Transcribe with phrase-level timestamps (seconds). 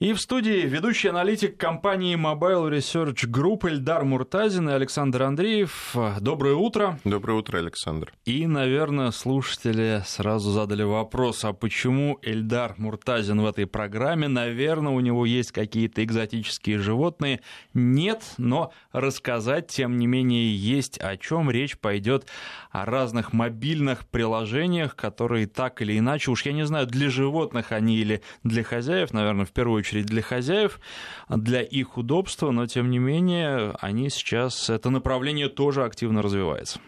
[0.00, 5.94] И в студии ведущий аналитик компании Mobile Research Group Эльдар Муртазин и Александр Андреев.
[6.20, 6.98] Доброе утро.
[7.04, 8.12] Доброе утро, Александр.
[8.24, 14.26] И, наверное, слушатели сразу задали вопрос, а почему Эльдар Муртазин в этой программе?
[14.26, 17.40] Наверное, у него есть какие-то экзотические животные.
[17.72, 22.26] Нет, но рассказать, тем не менее, есть о чем речь пойдет
[22.72, 27.96] о разных мобильных приложениях, которые так или иначе, уж я не знаю, для животных они
[27.96, 30.80] или для хозяев, наверное, в первую очередь для хозяев,
[31.28, 36.80] для их удобства, но тем не менее они сейчас, это направление тоже активно развивается.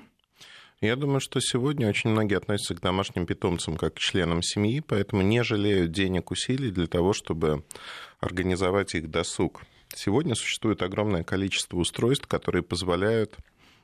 [0.80, 5.22] Я думаю, что сегодня очень многие относятся к домашним питомцам как к членам семьи, поэтому
[5.22, 7.64] не жалеют денег, усилий для того, чтобы
[8.20, 9.62] организовать их досуг.
[9.94, 13.36] Сегодня существует огромное количество устройств, которые позволяют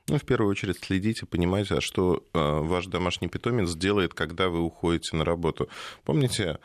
[0.09, 4.60] ну, в первую очередь следите, понимаете, а что э, ваш домашний питомец делает, когда вы
[4.60, 5.69] уходите на работу.
[6.05, 6.59] Помните,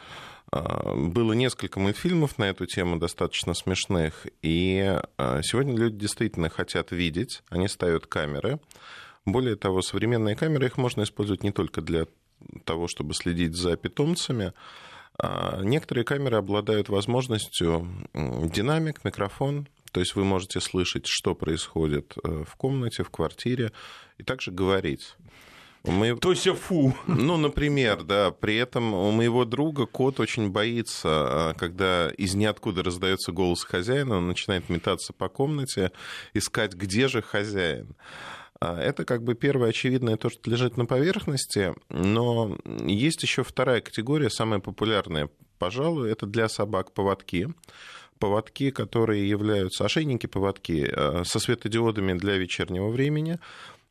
[0.52, 7.44] было несколько мультфильмов на эту тему, достаточно смешных, и э, сегодня люди действительно хотят видеть,
[7.50, 8.60] они ставят камеры.
[9.26, 12.08] Более того, современные камеры, их можно использовать не только для
[12.64, 14.54] того, чтобы следить за питомцами,
[15.20, 22.44] а Некоторые камеры обладают возможностью динамик, микрофон, то есть вы можете слышать, что происходит э,
[22.48, 23.72] в комнате, в квартире,
[24.20, 25.16] и также говорить.
[25.84, 26.16] Мы...
[26.18, 26.96] То есть фу.
[27.08, 28.32] Ну, например, да.
[28.32, 34.18] При этом у моего друга кот очень боится, а, когда из ниоткуда раздается голос хозяина,
[34.18, 35.92] он начинает метаться по комнате,
[36.34, 37.96] искать, где же хозяин.
[38.60, 43.82] А, это как бы первое очевидное то, что лежит на поверхности, но есть еще вторая
[43.82, 47.48] категория, самая популярная, пожалуй, это для собак поводки
[48.18, 53.40] поводки, которые являются ошейники-поводки э, со светодиодами для вечернего времени,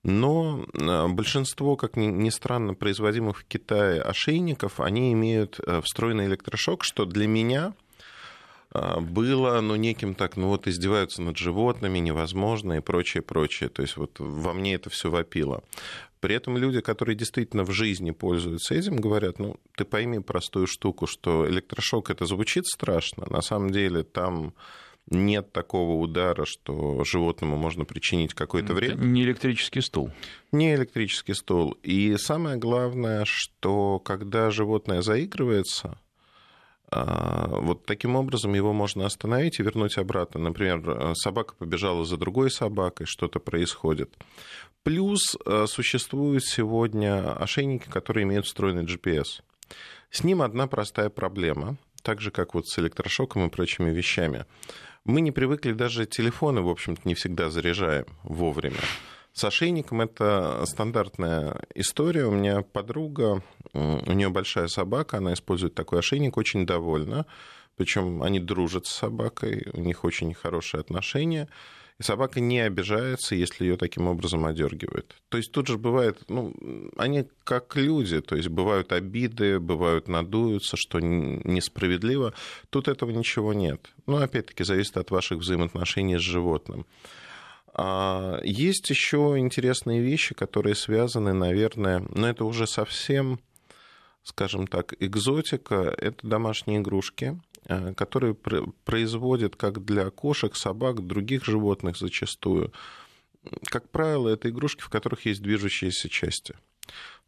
[0.08, 6.84] но э, большинство, как ни странно, производимых в Китае ошейников, они имеют э, встроенный электрошок,
[6.84, 7.74] что для меня
[8.72, 13.70] было, ну, неким так, ну, вот издеваются над животными, невозможно и прочее, прочее.
[13.70, 15.62] То есть вот во мне это все вопило.
[16.20, 21.06] При этом люди, которые действительно в жизни пользуются этим, говорят, ну, ты пойми простую штуку,
[21.06, 24.52] что электрошок это звучит страшно, на самом деле там
[25.08, 28.96] нет такого удара, что животному можно причинить какой-то вред.
[28.98, 30.10] Не электрический стул.
[30.52, 31.76] Не электрический стул.
[31.82, 35.98] И самое главное, что когда животное заигрывается,
[36.88, 40.40] а, вот таким образом его можно остановить и вернуть обратно.
[40.40, 44.12] Например, собака побежала за другой собакой, что-то происходит.
[44.82, 49.42] Плюс э, существуют сегодня ошейники, которые имеют встроенный GPS.
[50.10, 54.46] С ним одна простая проблема, так же, как вот с электрошоком и прочими вещами.
[55.06, 58.80] Мы не привыкли даже телефоны, в общем-то, не всегда заряжаем вовремя.
[59.32, 62.24] С ошейником это стандартная история.
[62.24, 63.40] У меня подруга,
[63.72, 67.24] у нее большая собака, она использует такой ошейник, очень довольна.
[67.76, 71.48] Причем они дружат с собакой, у них очень хорошие отношения.
[71.98, 75.16] И собака не обижается, если ее таким образом одергивают.
[75.30, 76.54] То есть тут же бывает, ну,
[76.98, 82.34] они как люди, то есть бывают обиды, бывают надуются, что несправедливо.
[82.68, 83.94] Тут этого ничего нет.
[84.06, 86.84] Но опять-таки зависит от ваших взаимоотношений с животным.
[87.72, 93.40] А есть еще интересные вещи, которые связаны, наверное, но это уже совсем,
[94.22, 95.94] скажем так, экзотика.
[95.96, 97.40] Это домашние игрушки.
[97.68, 98.34] Э, которые
[98.84, 102.72] производят как для кошек, собак, других животных зачастую.
[103.64, 106.54] Как правило, это игрушки, в которых есть движущиеся части.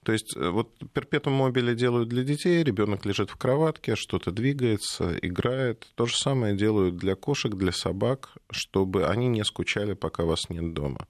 [0.05, 5.19] То есть э, вот перпетум мобили делают для детей, ребенок лежит в кроватке, что-то двигается,
[5.21, 5.89] играет.
[5.97, 10.73] То же самое делают для кошек, для собак, чтобы они не скучали, пока вас нет
[10.73, 11.09] дома.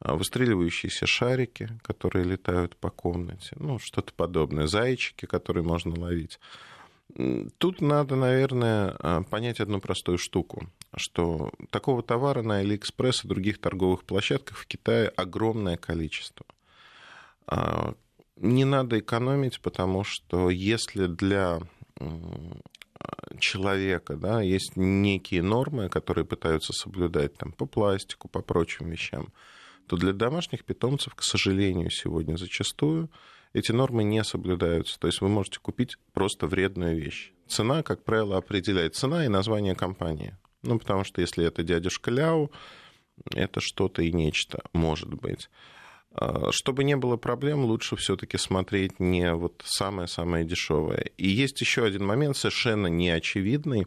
[0.00, 6.40] А выстреливающиеся шарики, которые летают по комнате, ну, что-то подобное, зайчики, которые можно ловить.
[7.58, 13.60] Тут надо, наверное, а, понять одну простую штуку, что такого товара на Алиэкспресс и других
[13.60, 16.44] торговых площадках в Китае огромное количество.
[17.46, 17.94] А,
[18.36, 21.60] не надо экономить, потому что если для
[23.38, 29.28] человека да, есть некие нормы, которые пытаются соблюдать там, по пластику, по прочим вещам,
[29.86, 33.10] то для домашних питомцев, к сожалению, сегодня зачастую
[33.52, 34.98] эти нормы не соблюдаются.
[34.98, 37.32] То есть вы можете купить просто вредную вещь.
[37.48, 40.36] Цена, как правило, определяет цена и название компании.
[40.62, 42.50] Ну, потому что если это дядюшка Ляу,
[43.34, 45.48] это что-то и нечто может быть.
[46.12, 51.10] А, чтобы не было проблем, лучше все-таки смотреть не вот самое-самое дешевое.
[51.16, 53.86] И есть еще один момент, совершенно неочевидный.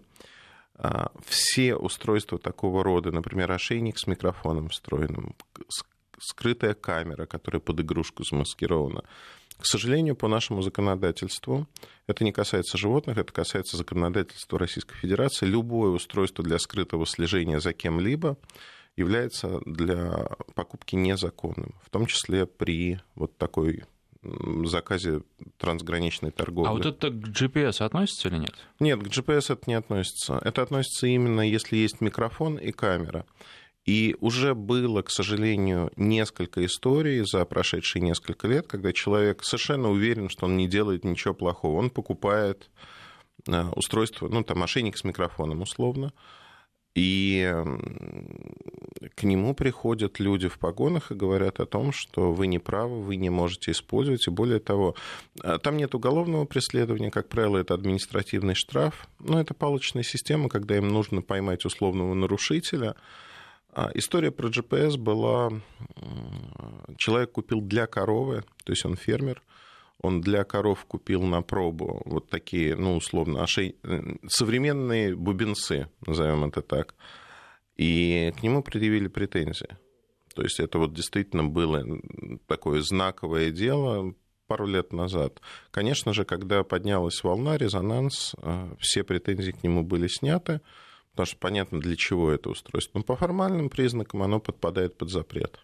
[0.75, 5.35] А, все устройства такого рода, например, ошейник с микрофоном встроенным,
[6.19, 9.03] скрытая камера, которая под игрушку замаскирована,
[9.59, 11.67] К сожалению, по нашему законодательству,
[12.07, 17.73] это не касается животных, это касается законодательства Российской Федерации, любое устройство для скрытого слежения за
[17.73, 18.38] кем-либо
[18.95, 23.83] является для покупки незаконным, в том числе при вот такой
[24.65, 25.21] заказе
[25.57, 26.69] трансграничной торговли.
[26.69, 28.53] А вот это к GPS относится или нет?
[28.79, 30.39] Нет, к GPS это не относится.
[30.44, 33.25] Это относится именно, если есть микрофон и камера.
[33.89, 40.30] И уже было, к сожалению, несколько историй за прошедшие несколько лет, когда человек совершенно уверен,
[40.30, 41.80] что он не делает ничего плохого.
[41.80, 42.69] Он покупает
[43.47, 46.13] э, устройство, ну, там, мошенник с микрофоном, условно,
[46.94, 47.51] и
[49.15, 53.15] к нему приходят люди в погонах и говорят о том, что вы не правы, вы
[53.15, 54.27] не можете использовать.
[54.27, 54.94] И более того,
[55.44, 59.09] э, там нет уголовного преследования, как правило, это административный штраф.
[59.18, 62.95] Но это палочная система, когда им нужно поймать условного нарушителя–
[63.94, 65.51] история про GPS была,
[66.98, 69.42] человек купил для коровы, то есть он фермер,
[70.01, 73.75] он для коров купил на пробу вот такие, ну, условно, ошей...
[74.27, 76.95] современные бубенцы, назовем это так,
[77.75, 79.77] и к нему предъявили претензии.
[80.36, 81.83] То есть это вот действительно было
[82.48, 84.13] такое знаковое дело
[84.48, 85.42] пару лет назад.
[85.71, 90.62] Конечно же, когда поднялась волна, резонанс, э, все претензии к нему были сняты,
[91.19, 93.00] потому что понятно, для чего это устройство.
[93.00, 95.60] Но по формальным признакам оно подпадает под запрет.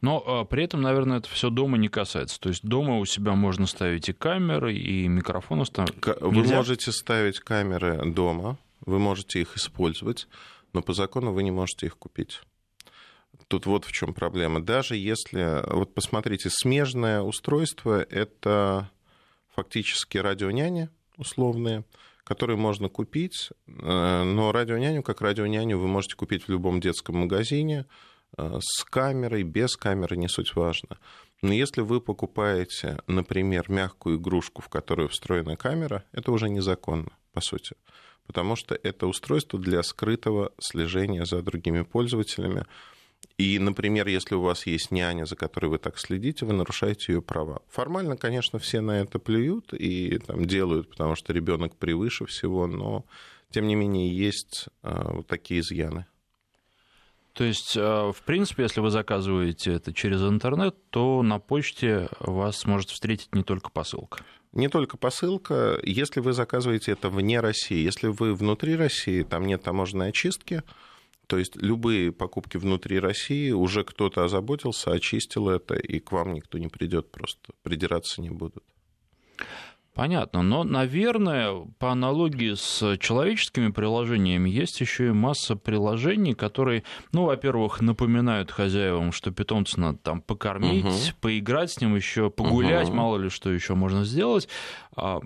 [0.00, 2.40] Но а, при этом, наверное, это все дома не касается.
[2.40, 5.94] То есть дома у себя можно ставить и камеры, и микрофон установить.
[6.20, 6.56] Вы Нельзя?
[6.56, 10.26] можете ставить камеры дома, вы можете их использовать,
[10.72, 12.40] но по закону вы не можете их купить.
[13.46, 14.60] Тут вот в чем проблема.
[14.60, 18.90] Даже если, вот посмотрите, смежное устройство это
[19.54, 21.84] фактически радионяня условные,
[22.24, 27.86] которые можно купить, э, но радионяню, как радионяню, вы можете купить в любом детском магазине,
[28.36, 30.98] э, с камерой, без камеры, не суть важно.
[31.42, 37.42] Но если вы покупаете, например, мягкую игрушку, в которую встроена камера, это уже незаконно, по
[37.42, 37.76] сути.
[38.26, 42.64] Потому что это устройство для скрытого слежения за другими пользователями.
[43.38, 47.22] И, например, если у вас есть няня, за которой вы так следите, вы нарушаете ее
[47.22, 47.62] права.
[47.68, 53.04] Формально, конечно, все на это плюют и там, делают, потому что ребенок превыше всего, но
[53.50, 56.06] тем не менее есть а, вот такие изъяны.
[57.34, 62.64] То есть, а, в принципе, если вы заказываете это через интернет, то на почте вас
[62.64, 64.24] может встретить не только посылка.
[64.52, 65.80] Не только посылка.
[65.82, 70.62] Если вы заказываете это вне России, если вы внутри России, там нет таможенной очистки,
[71.26, 76.58] то есть любые покупки внутри России уже кто-то озаботился, очистил это, и к вам никто
[76.58, 78.64] не придет, просто придираться не будут.
[79.94, 86.82] Понятно, но, наверное, по аналогии с человеческими приложениями есть еще и масса приложений, которые,
[87.12, 90.94] ну, во-первых, напоминают хозяевам, что питомца надо там покормить, угу.
[91.20, 92.96] поиграть с ним еще, погулять, угу.
[92.96, 94.48] мало ли что еще можно сделать.
[94.96, 95.20] А,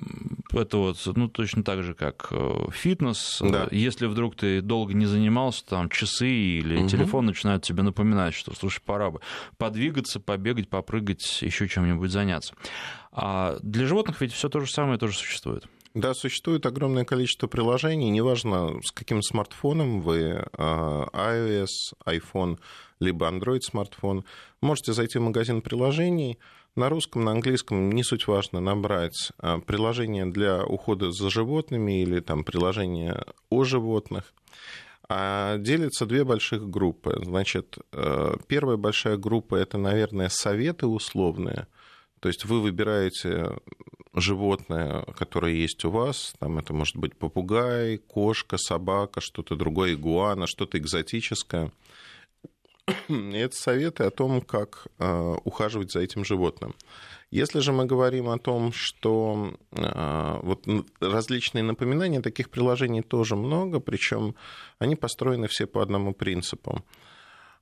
[0.52, 3.40] это вот, ну, точно так же, как э, фитнес.
[3.40, 3.68] Да.
[3.70, 6.88] Если вдруг ты долго не занимался, там часы или угу.
[6.88, 9.20] телефон начинают тебе напоминать, что, слушай, пора бы
[9.56, 12.54] подвигаться, побегать, попрыгать, еще чем-нибудь заняться.
[13.20, 15.66] А для животных ведь все то же самое тоже существует.
[15.92, 21.66] Да, существует огромное количество приложений, неважно, с каким смартфоном вы, а, iOS,
[22.06, 22.60] iPhone,
[23.00, 24.24] либо Android смартфон,
[24.60, 26.38] можете зайти в магазин приложений,
[26.76, 32.20] на русском, на английском, не суть важно, набрать а, приложение для ухода за животными или
[32.20, 34.32] там приложение о животных.
[35.08, 37.18] А делятся две больших группы.
[37.24, 41.66] Значит, э, первая большая группа– это, наверное, советы условные–
[42.20, 43.58] то есть вы выбираете
[44.14, 50.46] животное, которое есть у вас, там это может быть попугай, кошка, собака, что-то другое, игуана,
[50.46, 51.70] что-то экзотическое.
[53.08, 56.74] И это советы о том, как э, ухаживать за этим животным.
[57.30, 60.64] Если же мы говорим о том, что э, вот
[61.00, 64.34] различные напоминания, таких приложений тоже много, причем
[64.78, 66.82] они построены все по одному принципу.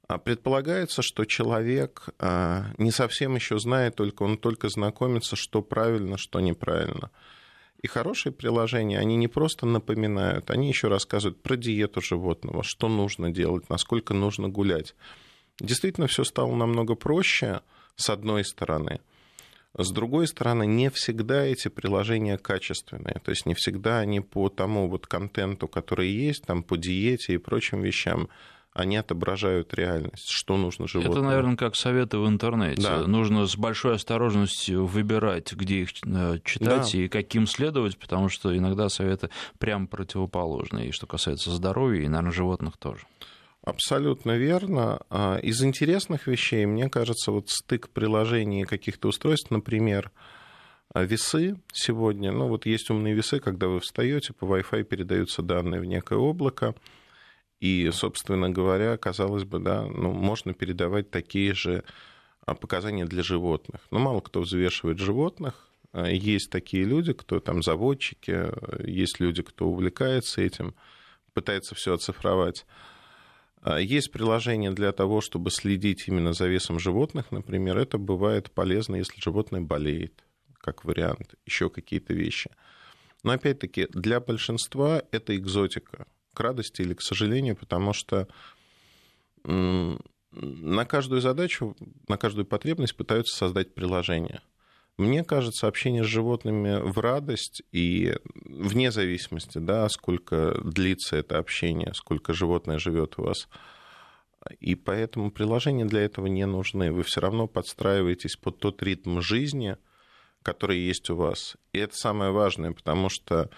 [0.08, 6.16] А предполагается, что человек а, не совсем еще знает, только он только знакомится, что правильно,
[6.16, 7.10] что неправильно.
[7.82, 13.30] И хорошие приложения, они не просто напоминают, они еще рассказывают про диету животного, что нужно
[13.30, 14.94] делать, насколько нужно гулять.
[15.58, 17.60] Действительно, все стало намного проще,
[17.96, 19.00] с одной стороны.
[19.76, 23.20] С другой стороны, не всегда эти приложения качественные.
[23.24, 27.38] То есть не всегда они по тому вот контенту, который есть, там, по диете и
[27.38, 28.28] прочим вещам,
[28.76, 31.18] они отображают реальность, что нужно животному.
[31.18, 32.82] Это, наверное, как советы в интернете.
[32.82, 33.06] Да.
[33.06, 36.98] Нужно с большой осторожностью выбирать, где их э, читать да.
[36.98, 42.32] и каким следовать, потому что иногда советы прям противоположные, и что касается здоровья, и, наверное,
[42.32, 43.06] животных тоже.
[43.62, 45.00] Абсолютно верно.
[45.08, 50.12] А, из интересных вещей, мне кажется, вот стык приложений каких-то устройств, например,
[50.92, 52.30] а, весы сегодня.
[52.30, 56.74] Ну, вот есть умные весы, когда вы встаете, по Wi-Fi передаются данные в некое облако.
[57.60, 61.84] И, собственно говоря, казалось бы, да, ну, можно передавать такие же
[62.42, 63.80] а, показания для животных.
[63.90, 65.68] Но мало кто взвешивает животных.
[65.94, 68.50] Есть такие люди, кто там заводчики,
[68.86, 70.74] есть люди, кто увлекается этим,
[71.32, 72.66] пытается все оцифровать.
[73.66, 77.76] А, есть приложение для того, чтобы следить именно за весом животных, например.
[77.78, 80.24] Это бывает полезно, если животное болеет,
[80.58, 82.50] как вариант, еще какие-то вещи.
[83.24, 88.28] Но опять-таки, для большинства это экзотика, к радости или к сожалению, потому что
[89.44, 91.76] на каждую задачу,
[92.08, 94.42] на каждую потребность пытаются создать приложение–
[94.98, 101.92] мне кажется, общение с животными в радость и вне зависимости, да, сколько длится это общение,
[101.94, 103.46] сколько животное живет у вас.
[104.58, 106.92] И поэтому приложения для этого не нужны.
[106.92, 109.76] Вы все равно подстраиваетесь под тот ритм жизни,
[110.42, 111.56] который есть у вас.
[111.74, 113.50] И это самое важное, потому что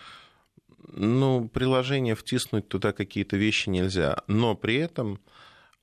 [0.86, 4.22] ну, приложение втиснуть туда какие-то вещи нельзя.
[4.26, 5.20] Но при этом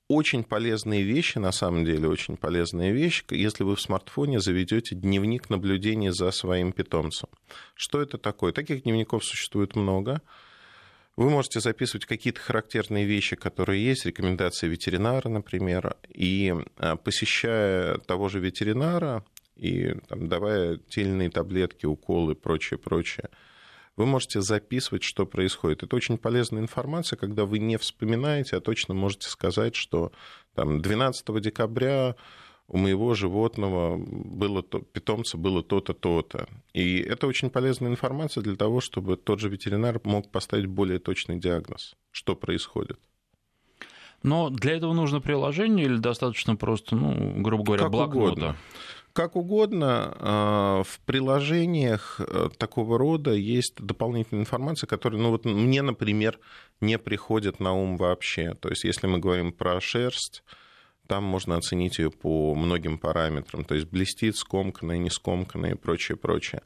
[0.08, 5.50] очень полезные вещи, на самом деле очень полезная вещь, если вы в смартфоне заведете дневник
[5.50, 7.30] наблюдения за своим питомцем.
[7.74, 8.52] Что это такое?
[8.52, 10.22] Таких дневников существует много.
[11.18, 18.28] Вы можете записывать какие-то характерные вещи, которые есть, рекомендации ветеринара, например, и а, посещая того
[18.28, 19.24] же ветеринара
[19.56, 23.30] и там, давая те или иные таблетки, уколы и прочее, прочее,
[23.98, 25.84] вы можете записывать, что происходит.
[25.84, 30.12] Это очень полезная информация, когда вы не вспоминаете, а точно можете сказать, что
[30.54, 32.16] там, 12 декабря
[32.68, 36.48] у моего животного было то, питомца было то-то, то-то.
[36.74, 41.40] И это очень полезная информация для того, чтобы тот же ветеринар мог поставить более точный
[41.40, 43.00] диагноз, что происходит.
[44.24, 48.32] Но для этого нужно приложение или достаточно просто, ну, грубо говоря, как блокнота?
[48.32, 48.56] Угодно.
[49.16, 55.82] Как угодно, а, в приложениях э, такого рода есть дополнительная информация, которая, ну вот мне,
[55.82, 56.38] например,
[56.82, 58.56] не приходит на ум вообще.
[58.56, 60.44] То есть, если мы говорим про шерсть,
[61.08, 66.18] там можно оценить ее по многим параметрам, то есть блестит, скомканная, не скомканная и прочее,
[66.18, 66.62] прочее.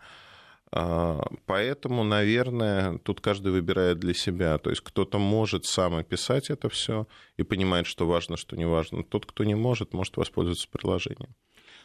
[0.72, 4.58] А, поэтому, наверное, тут каждый выбирает для себя.
[4.58, 7.06] То есть кто-то может сам описать это все
[7.38, 9.04] и понимает, что важно, что не важно.
[9.04, 11.36] Тот, кто не может, может воспользоваться приложением.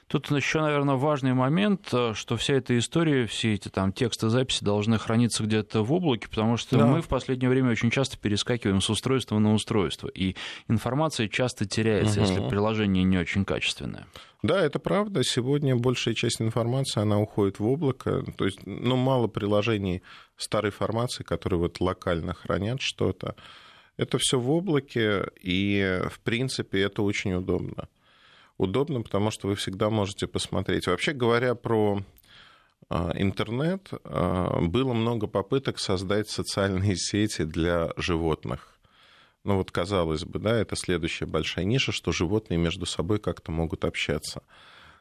[0.07, 4.63] Тут еще, наверное, важный момент, э, что вся эта история, все эти там тексты записи
[4.63, 6.87] должны храниться где-то в облаке, потому что да.
[6.87, 10.37] мы в последнее время очень часто перескакиваем с устройства на устройство, и
[10.69, 12.29] информация часто теряется, угу.
[12.29, 14.07] если приложение не очень качественное.
[14.43, 15.25] Да, это правда.
[15.25, 18.23] Сегодня большая часть информации, она уходит в облако.
[18.37, 20.03] То есть, ну, мало приложений
[20.37, 23.37] старой формации, которые вот локально хранят что-то.
[23.97, 27.89] Это все в облаке, и, в принципе, это очень удобно
[28.59, 30.87] удобно, потому что вы всегда можете посмотреть.
[30.87, 32.03] Вообще говоря про
[32.89, 38.79] а, интернет, а, было много попыток создать социальные сети для животных.
[39.45, 43.85] Ну вот казалось бы, да, это следующая большая ниша, что животные между собой как-то могут
[43.85, 44.43] общаться.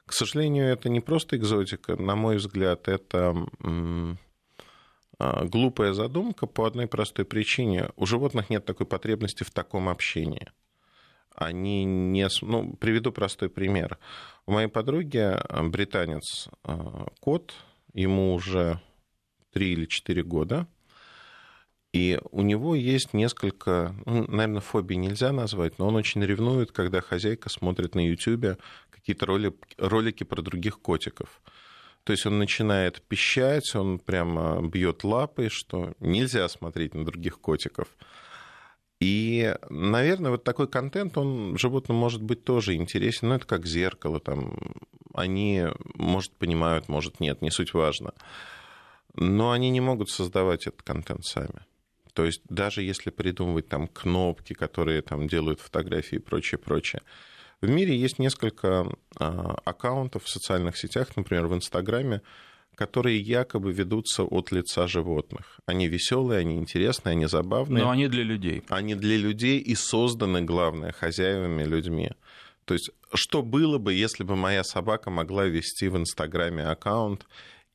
[0.06, 3.36] К сожалению, это не просто экзотика, на мой взгляд, это
[5.20, 7.90] а, глупая задумка по одной простой причине.
[7.96, 10.52] У животных нет такой потребности в таком общении
[11.36, 12.28] они не...
[12.42, 13.98] Ну, приведу простой пример.
[14.46, 17.54] У моей подруги э, британец э, кот,
[17.94, 18.80] ему уже
[19.54, 20.68] 3 или 4 года,
[21.94, 27.02] и у него есть несколько, ну, наверное, фобий нельзя назвать, но он очень ревнует, когда
[27.02, 28.60] хозяйка смотрит на YouTube
[28.90, 31.42] какие-то роли, ролики про других котиков.
[32.04, 37.88] То есть он начинает пищать, он прямо бьет лапой, что нельзя смотреть на других котиков.
[39.00, 44.20] И, наверное, вот такой контент, он животным может быть тоже интересен, но это как зеркало,
[44.20, 44.58] там,
[45.14, 48.14] они, может, понимают, может, нет, не суть важно.
[49.16, 51.66] Но они не могут создавать этот контент сами.
[52.14, 57.02] То есть даже если придумывать там кнопки, которые там делают фотографии и прочее, прочее.
[57.62, 58.86] В мире есть несколько
[59.20, 62.22] а, аккаунтов в социальных сетях, например, в Инстаграме,
[62.76, 65.60] которые якобы ведутся от лица животных.
[65.66, 67.84] Они веселые, они интересные, они забавные.
[67.84, 68.64] Но они для людей.
[68.70, 72.12] Они для людей и созданы, главное, хозяевами людьми.
[72.66, 77.26] То есть, что было бы, если бы моя собака могла вести в Инстаграме аккаунт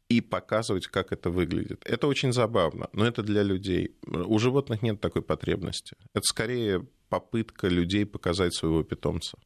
[0.09, 1.83] и показывать, как это выглядит.
[1.85, 3.95] Это очень забавно, но это для людей.
[4.07, 5.97] У животных нет такой потребности.
[6.15, 9.39] Это скорее попытка людей показать своего питомца.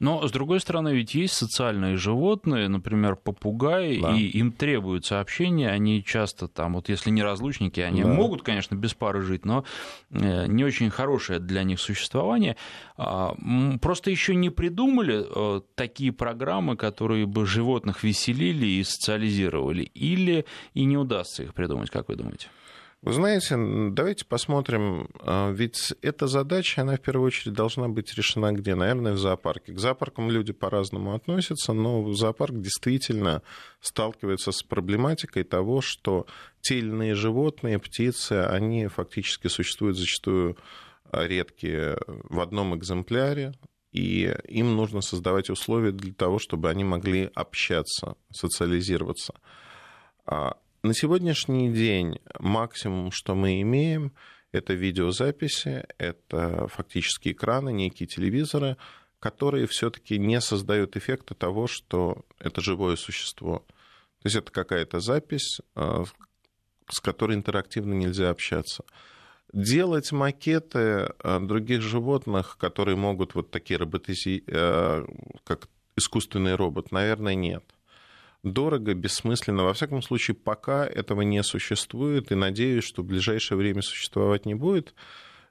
[0.00, 4.14] Но, с другой стороны, ведь есть социальные животные, например, попугаи, да.
[4.14, 8.08] и им требуется общение, они часто там, вот если не разлучники, они да.
[8.08, 9.64] могут, конечно, без пары жить, но
[10.10, 12.56] э, не очень хорошее для них существование.
[12.96, 13.34] А,
[13.80, 20.44] просто еще не придумали э, такие программы, которые бы животных веселили и социализировали, или
[20.74, 22.48] и не удастся их придумать, как вы думаете?
[23.04, 23.54] Вы знаете,
[23.90, 28.74] давайте посмотрим, а, ведь эта задача, она в первую очередь должна быть решена где?
[28.74, 29.74] Наверное, в зоопарке.
[29.74, 33.42] К зоопаркам люди по-разному относятся, но зоопарк действительно
[33.80, 36.26] сталкивается с проблематикой того, что
[36.62, 40.56] те или иные животные, птицы, они фактически существуют зачастую
[41.12, 43.52] а, редкие в одном экземпляре,
[43.92, 49.34] и им нужно создавать условия для того, чтобы они могли общаться, социализироваться.
[50.84, 54.12] На сегодняшний день максимум, что мы имеем,
[54.52, 58.76] это видеозаписи, это фактически экраны, некие телевизоры,
[59.18, 63.60] которые все-таки не создают эффекта того, что это живое существо.
[64.18, 66.04] То есть это какая-то запись, э,
[66.90, 68.84] с которой интерактивно нельзя общаться.
[69.54, 74.44] Делать макеты э, других животных, которые могут вот такие роботизи...
[74.48, 75.02] Э,
[75.44, 77.73] как искусственный робот, наверное, нет
[78.44, 79.64] дорого, бессмысленно.
[79.64, 84.54] Во всяком случае, пока этого не существует, и надеюсь, что в ближайшее время существовать не
[84.54, 84.94] будет.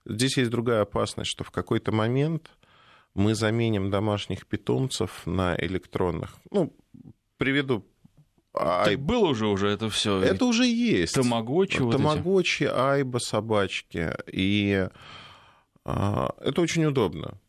[0.05, 2.51] Здесь есть другая опасность, что в какой-то момент
[3.13, 6.35] мы заменим домашних питомцев на электронных.
[6.51, 6.73] Ну,
[7.37, 7.85] приведу
[8.55, 8.91] Ай...
[8.91, 10.21] Так было уже уже это все.
[10.21, 11.15] Это уже есть.
[11.15, 11.79] Тамагочи.
[11.79, 14.11] Тамагочи, вот айба, собачки.
[14.31, 14.87] И
[15.85, 17.39] а, это очень удобно.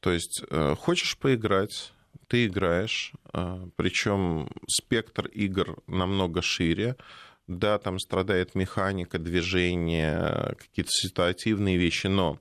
[0.00, 1.93] То есть, э, хочешь поиграть,
[2.28, 6.96] ты играешь, а, причем спектр игр намного шире.
[7.46, 12.38] Да, там страдает механика, движение, какие-то ситуативные вещи, но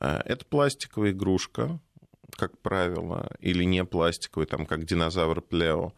[0.00, 1.78] а, это пластиковая игрушка,
[2.36, 5.92] как правило, или не пластиковый, там, как динозавр Плео,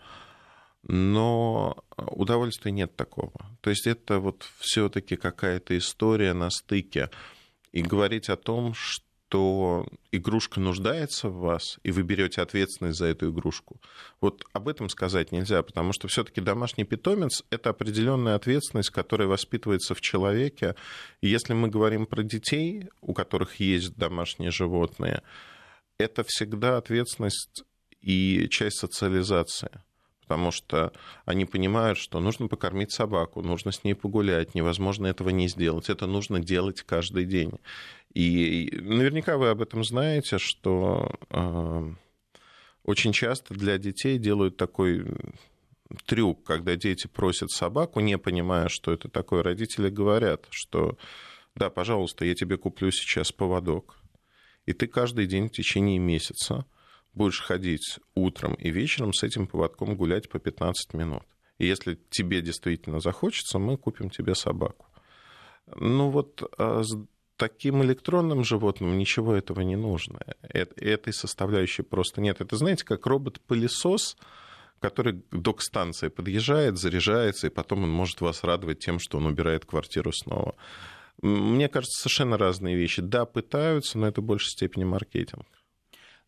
[0.82, 3.32] но удовольствия нет такого.
[3.60, 7.10] То есть это вот все-таки какая-то история на стыке.
[7.72, 13.06] И говорить о том, что что игрушка нуждается в вас, и вы берете ответственность за
[13.06, 13.80] эту игрушку.
[14.20, 19.96] Вот об этом сказать нельзя, потому что все-таки домашний питомец это определенная ответственность, которая воспитывается
[19.96, 20.76] в человеке.
[21.20, 25.22] И если мы говорим про детей, у которых есть домашние животные,
[25.98, 27.64] это всегда ответственность
[28.00, 29.82] и часть социализации
[30.24, 30.92] потому что
[31.26, 36.06] они понимают, что нужно покормить собаку, нужно с ней погулять, невозможно этого не сделать, это
[36.06, 37.52] нужно делать каждый день.
[38.14, 41.92] И наверняка вы об этом знаете, что э,
[42.84, 45.04] очень часто для детей делают такой
[46.06, 50.96] трюк, когда дети просят собаку, не понимая, что это такое, родители говорят, что
[51.54, 53.98] да, пожалуйста, я тебе куплю сейчас поводок,
[54.64, 56.64] и ты каждый день в течение месяца
[57.14, 61.22] будешь ходить утром и вечером с этим поводком гулять по 15 минут.
[61.58, 64.86] И если тебе действительно захочется, мы купим тебе собаку.
[65.76, 66.96] Ну вот а с
[67.36, 70.20] таким электронным животным ничего этого не нужно.
[70.42, 72.40] Этой составляющей просто нет.
[72.40, 74.16] Это, знаете, как робот-пылесос,
[74.80, 79.64] который к док-станции подъезжает, заряжается, и потом он может вас радовать тем, что он убирает
[79.64, 80.54] квартиру снова.
[81.22, 83.00] Мне кажется, совершенно разные вещи.
[83.00, 85.46] Да, пытаются, но это в большей степени маркетинг.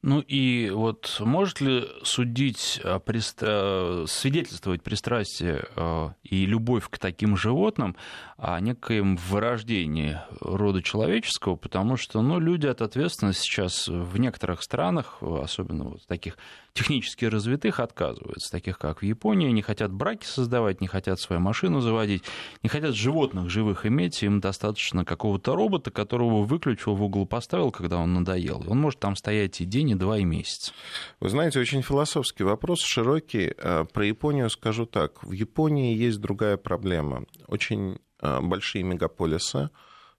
[0.02, 3.00] Ну и вот может ли судить, э,
[3.40, 7.96] э, свидетельствовать пристрастие э, и любовь к таким животным
[8.36, 15.22] о некоем вырождении рода человеческого, потому что ну, люди от ответственности сейчас в некоторых странах,
[15.22, 16.36] особенно вот таких
[16.74, 21.80] технически развитых, отказываются, таких как в Японии, не хотят браки создавать, не хотят свою машину
[21.80, 22.22] заводить,
[22.62, 27.96] не хотят животных живых иметь, им достаточно какого-то робота, которого выключил, в угол поставил, когда
[27.96, 30.72] он надоел, он может там стоять и день, и два, и месяц.
[31.20, 33.54] Вы знаете, очень философский вопрос, широкий.
[33.92, 35.22] Про Японию скажу так.
[35.22, 37.24] В Японии есть другая проблема.
[37.46, 39.70] Очень Э, большие мегаполисы,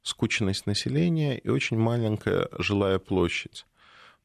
[0.04, 3.66] скученность населения и очень маленькая жилая площадь.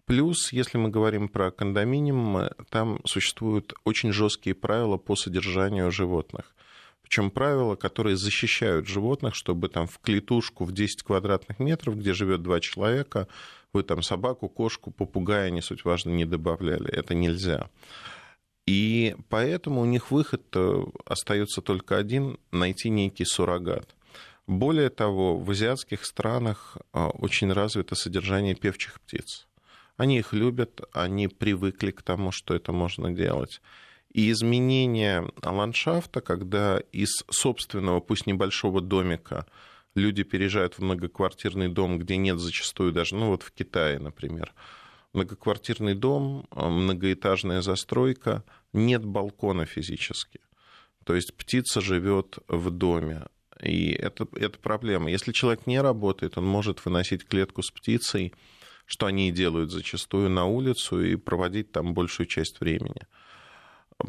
[0.04, 6.54] Плюс, если мы говорим про кондоминиумы, там существуют очень жесткие правила по содержанию животных.
[7.02, 12.42] Причем правила, которые защищают животных, чтобы там в клетушку в 10 квадратных метров, где живет
[12.42, 13.26] два человека,
[13.72, 16.90] вы там собаку, кошку, попугая, не суть важно, не добавляли.
[16.90, 17.68] Это нельзя.
[18.66, 20.42] И поэтому у них выход
[21.04, 23.96] остается только один– найти некий суррогат.
[24.46, 29.46] Более того, в азиатских странах а, очень развито содержание певчих птиц.
[29.96, 33.60] Они их любят, они привыкли к тому, что это можно делать.
[34.12, 39.46] И изменение ландшафта, когда из собственного, пусть небольшого домика,
[39.94, 44.52] люди переезжают в многоквартирный дом, где нет зачастую даже, ну вот в Китае, например,
[45.12, 50.40] многоквартирный дом, многоэтажная застройка, нет балкона физически.
[51.04, 53.26] То есть птица живет в доме.
[53.62, 55.10] И это, это проблема.
[55.10, 58.32] Если человек не работает, он может выносить клетку с птицей,
[58.86, 63.02] что они и делают зачастую на улицу, и проводить там большую часть времени.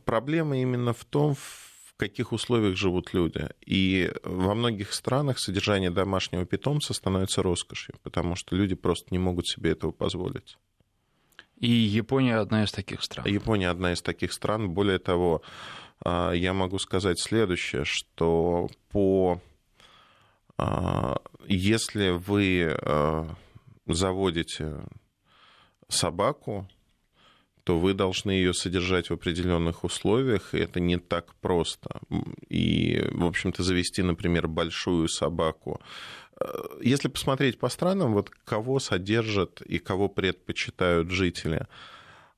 [0.06, 3.50] Проблема именно в том, в каких условиях живут люди.
[3.66, 9.48] И во многих странах содержание домашнего питомца становится роскошью, потому что люди просто не могут
[9.48, 10.58] себе этого позволить.
[11.58, 13.26] И Япония одна из таких стран.
[13.28, 14.72] Япония одна из таких стран.
[14.72, 15.42] Более того,
[16.04, 19.40] а, я могу сказать следующее, что по
[20.58, 23.36] а, если вы а,
[23.86, 24.82] заводите
[25.88, 26.68] собаку,
[27.64, 32.02] то вы должны ее содержать в определенных условиях, и это не так просто.
[32.50, 35.80] И, в общем-то, завести, например, большую собаку.
[36.82, 41.68] Если посмотреть по странам, вот кого содержат и кого предпочитают жители–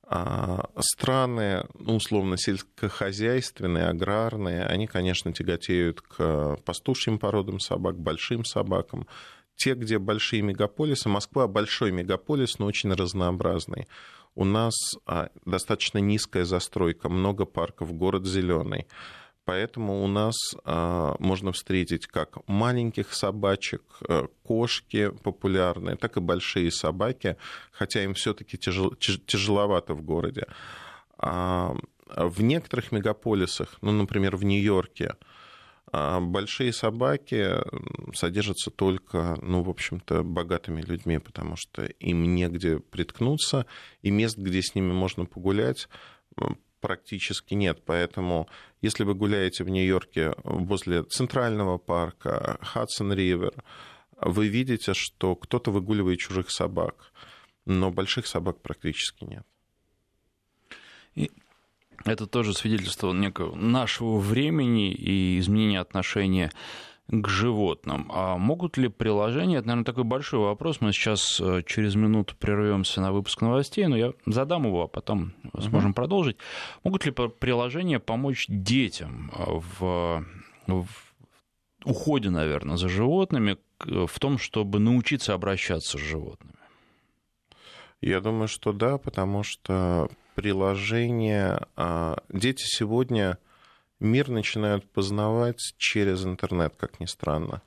[0.08, 9.08] а страны, ну, условно, сельскохозяйственные, аграрные, они, конечно, тяготеют к пастушьим породам собак, большим собакам.
[9.56, 13.88] Те, где большие мегаполисы, Москва большой мегаполис, но очень разнообразный.
[14.36, 14.74] У нас
[15.06, 18.86] а, достаточно низкая застройка, много парков, город зеленый.
[19.46, 26.70] Поэтому у нас а, можно встретить как маленьких собачек, э, кошки популярные, так и большие
[26.70, 27.36] собаки,
[27.72, 30.46] хотя им все-таки тяжел, тяжеловато в городе.
[31.16, 31.74] А,
[32.14, 35.14] в некоторых мегаполисах, ну, например, в Нью-Йорке,
[35.92, 37.54] а, большие собаки
[38.14, 43.66] содержатся только, ну, в общем-то, богатыми людьми, потому что им негде приткнуться,
[44.02, 45.88] и мест, где с ними можно погулять,
[46.80, 47.82] практически нет.
[47.84, 48.48] Поэтому,
[48.82, 53.54] если вы гуляете в Нью-Йорке возле Центрального парка, Хадсон-Ривер,
[54.20, 57.12] вы видите, что кто-то выгуливает чужих собак,
[57.64, 59.46] но больших собак практически нет.
[61.14, 61.30] И
[62.12, 66.50] это тоже свидетельство некого нашего времени и изменения отношения
[67.08, 68.10] к животным.
[68.12, 73.00] А могут ли приложения, это, наверное, такой большой вопрос, мы сейчас э, через минуту прервемся
[73.00, 75.94] на выпуск новостей, но я задам его, а потом сможем uh-huh.
[75.94, 76.36] продолжить.
[76.82, 80.24] Могут ли приложения помочь детям в,
[80.66, 80.86] в
[81.84, 86.54] уходе, наверное, за животными, в том, чтобы научиться обращаться с животными?
[88.00, 91.66] Я думаю, что да, потому что приложения...
[91.74, 93.38] А, дети сегодня
[93.98, 97.62] мир начинают познавать через интернет, как ни странно.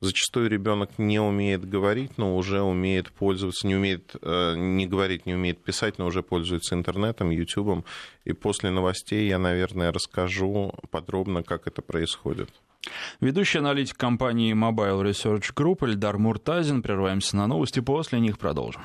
[0.00, 5.34] Зачастую ребенок не умеет говорить, но уже умеет пользоваться, не умеет э, не говорить, не
[5.34, 7.84] умеет писать, но уже пользуется интернетом, ютубом.
[8.24, 12.48] И после новостей я, наверное, расскажу подробно, как это происходит.
[13.20, 16.82] Ведущий аналитик компании Mobile Research Group Эльдар Муртазин.
[16.82, 18.82] Прерываемся на новости, после них продолжим.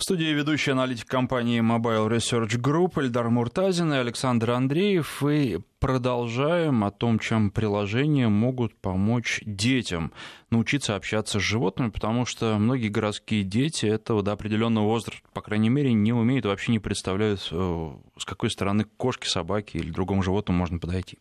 [0.00, 5.22] В студии ведущий аналитик компании Mobile Research Group Эльдар Муртазин и Александр Андреев.
[5.22, 10.10] И продолжаем о том, чем приложения могут помочь детям
[10.48, 15.68] научиться общаться с животными, потому что многие городские дети этого до определенного возраста, по крайней
[15.68, 20.22] мере, не умеют, вообще не представляют, э, с какой стороны к кошке, собаке или другому
[20.22, 21.18] животному можно подойти.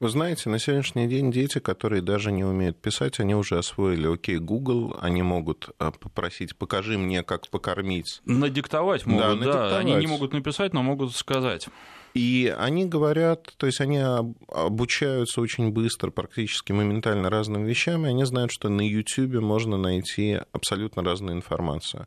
[0.00, 4.38] Вы знаете, на сегодняшний день дети, которые даже не умеют писать, они уже освоили окей,
[4.38, 8.22] Google, они могут э, попросить, покажи мне, как покормить.
[8.24, 9.70] Надиктовать могут, да, надиктовать.
[9.70, 9.78] да.
[9.78, 11.68] Они не могут написать, но могут сказать.
[12.14, 14.02] И они говорят, то есть они
[14.48, 20.40] обучаются очень быстро, практически моментально разным вещам, и они знают, что на YouTube можно найти
[20.52, 22.06] абсолютно разную информацию.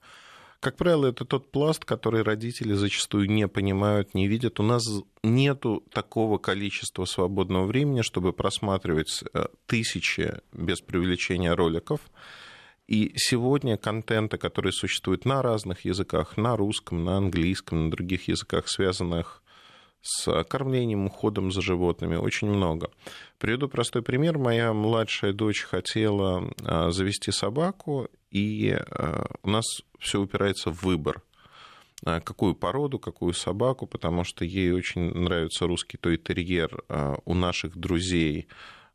[0.64, 4.62] Как правило, это тот пласт, который родители зачастую не понимают, не видят.
[4.62, 4.82] У нас
[5.22, 12.00] нету такого количества свободного времени, чтобы просматривать э, тысячи, без преувеличения, роликов.
[12.88, 18.70] И сегодня контента, который существует на разных языках, на русском, на английском, на других языках,
[18.70, 19.44] связанных
[20.02, 22.90] с кормлением, уходом за животными, очень много.
[23.44, 24.38] Приведу простой пример.
[24.38, 29.66] Моя младшая дочь хотела э, завести собаку, и э, у нас
[30.00, 31.22] все упирается в выбор
[32.06, 36.86] э, какую породу, какую собаку, потому что ей очень нравится русский той-терьер.
[37.26, 38.48] У наших друзей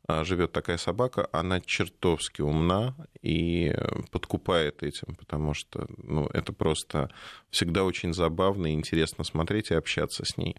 [0.07, 3.71] живет такая собака, она чертовски умна и
[4.09, 7.11] подкупает этим, потому что ну, это просто
[7.51, 10.55] всегда очень забавно и интересно смотреть и общаться с ней.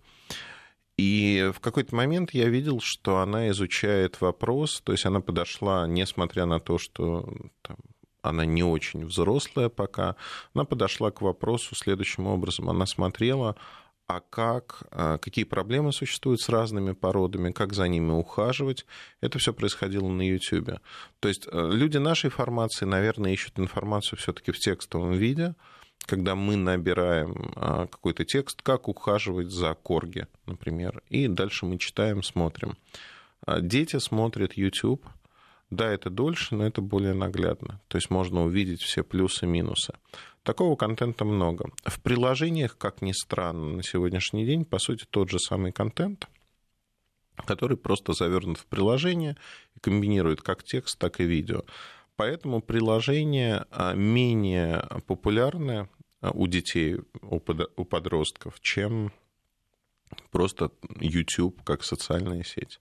[1.01, 6.45] И в какой-то момент я видел, что она изучает вопрос, то есть она подошла, несмотря
[6.45, 7.27] на то, что
[7.63, 7.79] там,
[8.21, 10.17] она не очень взрослая пока,
[10.53, 12.69] она подошла к вопросу следующим образом.
[12.69, 13.57] Она смотрела,
[14.09, 18.85] а как, а, какие проблемы существуют с разными породами, как за ними ухаживать.
[19.23, 20.81] Это все происходило на YouTube.
[21.21, 25.55] То есть э, люди нашей формации, наверное, ищут информацию все-таки в текстовом виде,
[26.07, 32.23] когда мы набираем а, какой-то текст, как ухаживать за корги, например, и дальше мы читаем,
[32.23, 32.77] смотрим.
[33.47, 35.07] А, дети смотрят YouTube,
[35.71, 37.81] да, это дольше, но это более наглядно.
[37.89, 39.95] То есть можно увидеть все плюсы и минусы.
[40.43, 41.71] Такого контента много.
[41.85, 46.29] В приложениях, как ни странно, на сегодняшний день, по сути, тот же самый контент,
[47.47, 49.37] который просто завернут в приложение
[49.77, 51.63] и комбинирует как текст, так и видео.
[52.21, 55.89] Поэтому приложения а, менее популярны
[56.21, 57.39] а, у детей, у
[57.87, 59.11] подростков, чем
[60.31, 62.79] просто YouTube как социальная сеть.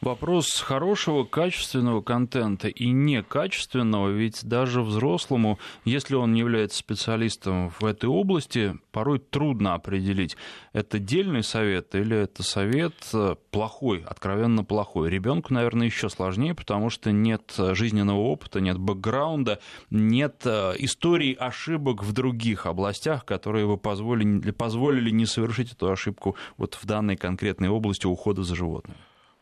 [0.00, 7.84] Вопрос хорошего, качественного контента и некачественного, ведь даже взрослому, если он не является специалистом в
[7.84, 10.38] этой области, порой трудно определить,
[10.72, 15.10] это дельный совет или это совет э, плохой, откровенно плохой.
[15.10, 19.60] Ребенку, наверное, еще сложнее, потому что нет жизненного опыта, нет бэкграунда,
[19.90, 26.36] нет э, истории ошибок в других областях, которые бы позволили, позволили не совершить эту ошибку
[26.56, 28.96] вот в данной конкретной области ухода за животным.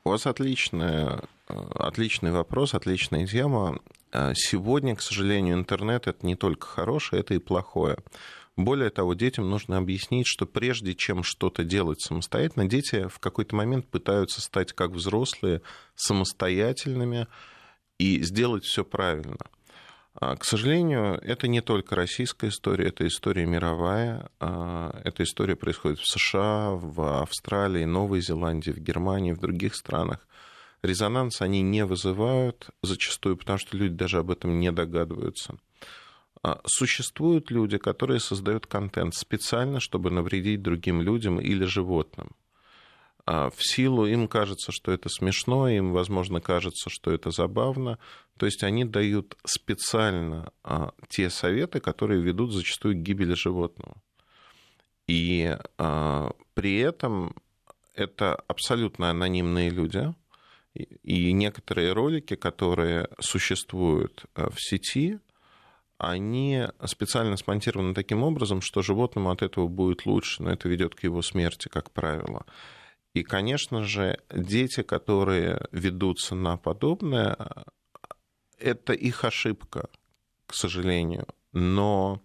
[0.08, 3.78] У вас отличная, отличный вопрос, отличная тема.
[4.32, 7.98] Сегодня, к сожалению, интернет это не только хорошее, это и плохое.
[8.56, 13.86] Более того, детям нужно объяснить, что прежде чем что-то делать самостоятельно, дети в какой-то момент
[13.86, 15.60] пытаются стать как взрослые,
[15.94, 17.26] самостоятельными
[17.98, 19.36] и сделать все правильно.
[20.20, 24.28] А, к сожалению, это не только российская история, это история мировая.
[24.40, 30.26] А, эта история происходит в США, в Австралии, Новой Зеландии, в Германии, в других странах.
[30.82, 35.56] Резонанс они не вызывают зачастую, потому что люди даже об этом не догадываются.
[36.42, 42.32] А, существуют люди, которые создают контент специально, чтобы навредить другим людям или животным.
[43.28, 47.98] В силу им кажется, что это смешно, им, возможно, кажется, что это забавно,
[48.38, 53.96] то есть они дают специально а, те советы, которые ведут зачастую к гибели животного.
[55.08, 57.34] И а, при этом
[57.94, 60.14] это абсолютно анонимные люди.
[60.74, 65.18] И некоторые ролики, которые существуют а, в сети,
[65.98, 71.02] они специально смонтированы таким образом, что животному от этого будет лучше, но это ведет к
[71.02, 72.46] его смерти, как правило.
[73.18, 77.36] И, конечно же, дети, которые ведутся на подобное,
[78.60, 79.88] это их ошибка,
[80.46, 81.26] к сожалению.
[81.52, 82.22] Но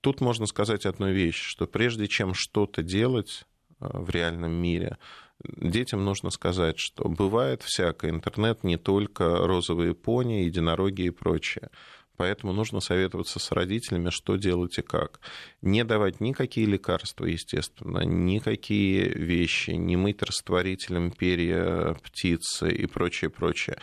[0.00, 3.44] тут можно сказать одну вещь, что прежде чем что-то делать
[3.78, 4.98] э, в реальном мире,
[5.44, 8.10] детям нужно сказать, что бывает всякое.
[8.10, 11.70] Интернет не только розовые пони, единороги и прочее.
[12.16, 15.20] Поэтому нужно советоваться с родителями, что делать и как.
[15.62, 23.76] Не давать никакие лекарства, естественно, никакие вещи, не мыть растворителем перья птицы и прочее, прочее.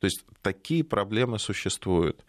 [0.00, 2.24] То есть такие проблемы существуют.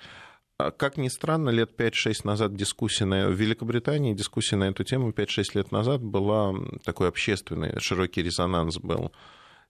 [0.57, 3.29] А как ни странно, лет 5-6 назад дискуссия на...
[3.29, 9.13] в Великобритании дискуссия на эту тему 5-6 лет назад была такой общественный, широкий резонанс был.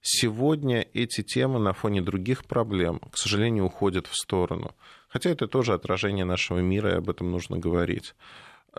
[0.01, 4.73] Сегодня эти темы на фоне других проблем, к сожалению, уходят в сторону.
[5.09, 8.15] Хотя это тоже отражение нашего мира, и об этом нужно говорить.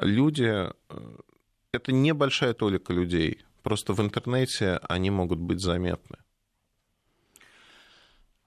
[0.01, 0.73] Люди, э,
[1.73, 6.17] это небольшая толика людей, просто в интернете они могут быть заметны.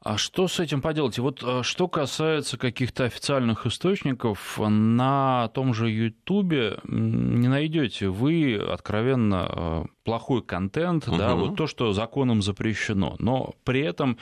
[0.03, 1.17] А что с этим поделать?
[1.17, 8.55] И вот э, что касается каких-то официальных источников, на том же Ютубе не найдете вы
[8.55, 11.17] откровенно э, плохой контент, угу.
[11.17, 14.17] да, вот то, что законом запрещено, но при этом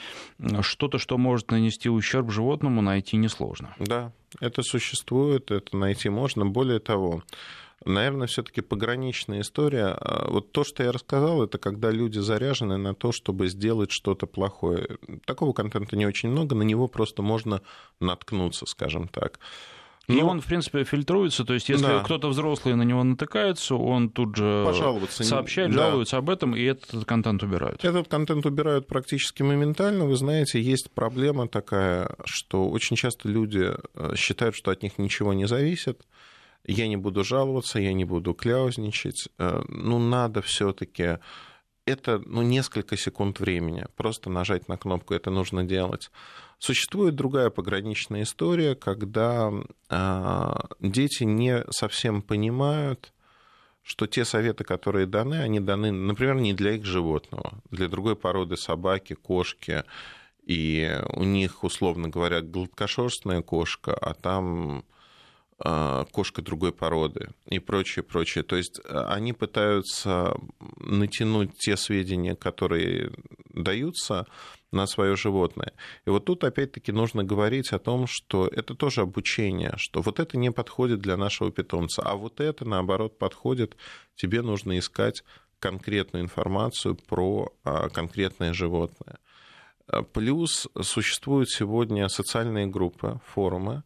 [0.60, 3.74] что-то, что может нанести ущерб животному, найти несложно.
[3.80, 6.46] Да, это существует, это найти можно.
[6.46, 7.22] Более того,
[7.84, 9.88] Наверное, все-таки пограничная история.
[9.88, 14.26] А вот то, что я рассказал, это когда люди заряжены на то, чтобы сделать что-то
[14.26, 14.98] плохое.
[15.24, 17.62] Такого контента не очень много, на него просто можно
[18.00, 19.38] наткнуться, скажем так.
[20.08, 21.44] И ну, он, в принципе, фильтруется.
[21.44, 22.00] То есть, если да.
[22.00, 24.66] кто-то взрослый на него натыкается, он тут же
[25.08, 25.90] сообщает, да.
[25.90, 27.84] жалуется об этом, и этот контент убирают.
[27.84, 30.06] Этот контент убирают практически моментально.
[30.06, 35.32] Вы знаете, есть проблема такая, что очень часто люди э, считают, что от них ничего
[35.32, 36.02] не зависит
[36.64, 39.28] я не буду жаловаться, я не буду кляузничать.
[39.38, 41.18] Э, ну, надо все-таки
[41.86, 43.86] это ну, несколько секунд времени.
[43.96, 46.10] Просто нажать на кнопку это нужно делать.
[46.58, 49.50] Существует другая пограничная история, когда
[49.90, 53.12] э, дети не совсем понимают,
[53.82, 58.56] что те советы, которые даны, они даны, например, не для их животного, для другой породы
[58.56, 59.82] собаки, кошки,
[60.44, 64.84] и у них, условно говоря, гладкошерстная кошка, а там
[65.62, 68.42] кошка другой породы и прочее, прочее.
[68.42, 70.34] То есть э, они пытаются
[70.78, 73.12] натянуть те сведения, которые
[73.54, 74.26] даются,
[74.72, 75.72] на свое животное.
[76.06, 80.38] И вот тут опять-таки нужно говорить о том, что это тоже обучение, что вот это
[80.38, 83.76] не подходит для нашего питомца, а вот это, наоборот, подходит,
[84.16, 85.24] тебе нужно искать
[85.58, 89.18] конкретную информацию про а, конкретное животное.
[90.14, 93.82] Плюс существуют сегодня социальные группы, форумы,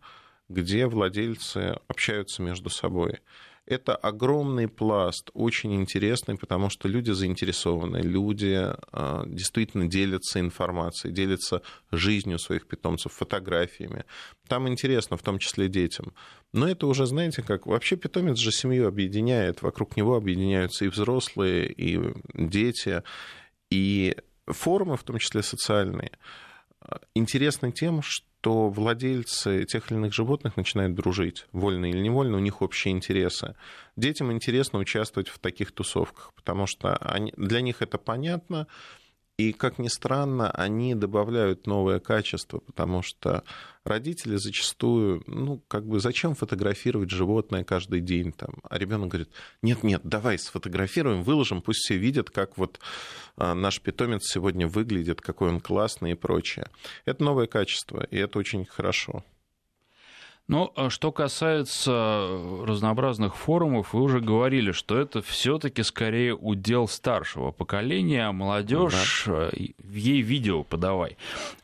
[0.49, 3.21] где владельцы общаются между собой.
[3.67, 11.63] Это огромный пласт, очень интересный, потому что люди заинтересованы, люди а, действительно делятся информацией, делятся
[11.91, 14.05] жизнью своих питомцев, фотографиями.
[14.47, 16.13] Там интересно, в том числе детям.
[16.53, 21.67] Но это уже, знаете, как вообще питомец же семью объединяет, вокруг него объединяются и взрослые,
[21.67, 22.01] и
[22.35, 23.03] дети,
[23.69, 26.13] и форумы, в том числе социальные,
[27.17, 32.63] интересны тем, что владельцы тех или иных животных начинают дружить, вольно или невольно, у них
[32.63, 33.55] общие интересы.
[33.97, 38.67] Детям интересно участвовать в таких тусовках, потому что они, для них это понятно,
[39.38, 43.44] и, как ни странно, они добавляют новое качество, потому что
[43.85, 48.55] родители зачастую, ну, как бы, зачем фотографировать животное каждый день там?
[48.62, 49.29] А ребенок говорит,
[49.61, 52.81] нет-нет, давай сфотографируем, выложим, пусть все видят, как вот
[53.37, 56.68] а, наш питомец сегодня выглядит, какой он классный и прочее.
[57.05, 59.22] Это новое качество, и это очень хорошо.
[60.49, 62.29] Но ну, а что касается
[62.63, 69.51] разнообразных форумов, вы уже говорили, что это все-таки скорее удел старшего поколения, а молодежь да.
[69.53, 71.17] Э, ей видео подавай.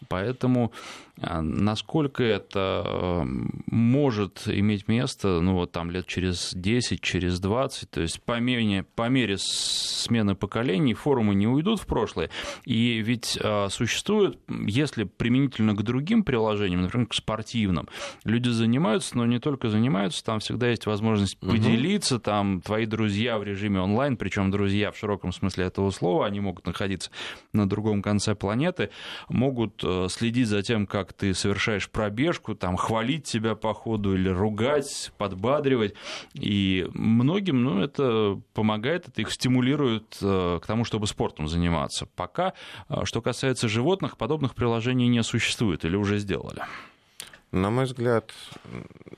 [0.08, 0.72] Поэтому
[1.20, 2.84] насколько это
[3.22, 8.40] эм, может иметь место, ну, вот там лет через 10, через 20, то есть по
[8.40, 12.30] мере, по мере смены поколений форумы не уйдут в прошлое,
[12.64, 17.88] и ведь а, существует, если применительно к другим приложениям, например, к спортивным,
[18.24, 21.52] люди занимаются, но не только занимаются, там всегда есть возможность угу.
[21.52, 26.40] поделиться, там твои друзья в режиме онлайн, причем друзья в широком смысле этого слова, они
[26.40, 27.10] могут находиться
[27.52, 28.90] на другом конце планеты,
[29.28, 34.14] могут э, следить за тем, как как ты совершаешь пробежку, там, хвалить тебя по ходу
[34.14, 35.94] или ругать, подбадривать.
[36.34, 42.06] И многим ну, это помогает, это их стимулирует э, к тому, чтобы спортом заниматься.
[42.14, 42.52] Пока,
[42.88, 46.62] э, что касается животных, подобных приложений не существует или уже сделали.
[47.50, 48.32] На мой взгляд,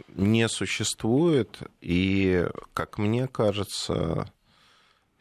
[0.08, 1.58] не существует.
[1.82, 4.32] И, как мне кажется,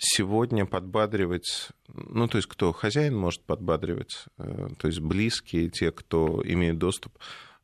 [0.03, 2.71] сегодня подбадривать, ну, то есть кто?
[2.73, 7.17] Хозяин может подбадривать, э, то есть близкие, те, кто имеет доступ,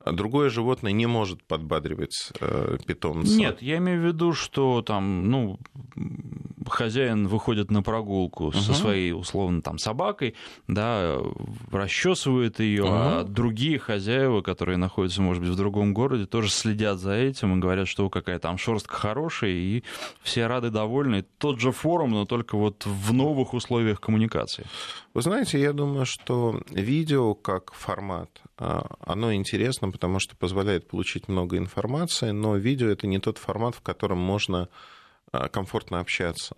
[0.05, 3.37] другое животное не может подбадривать э, питомца.
[3.37, 5.59] Нет, я имею в виду, что там, ну,
[6.67, 8.57] хозяин выходит на прогулку угу.
[8.57, 10.35] со своей, условно, там, собакой,
[10.67, 11.17] да,
[11.71, 12.91] расчесывает ее, угу.
[12.93, 17.59] а другие хозяева, которые находятся, может быть, в другом городе, тоже следят за этим и
[17.59, 19.83] говорят, что какая там шерстка хорошая, и
[20.21, 21.25] все рады, довольны.
[21.37, 24.65] Тот же форум, но только вот в новых условиях коммуникации.
[25.13, 31.29] Вы знаете, я думаю, что видео как формат, а, оно интересно, потому что позволяет получить
[31.29, 34.67] много информации, но видео это не тот формат, в котором можно
[35.31, 36.57] а, комфортно общаться.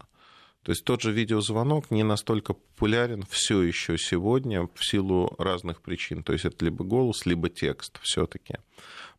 [0.63, 6.23] То есть тот же видеозвонок не настолько популярен все еще сегодня в силу разных причин.
[6.23, 8.55] То есть это либо голос, либо текст все-таки.